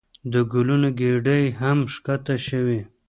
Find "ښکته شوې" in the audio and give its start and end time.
1.93-2.79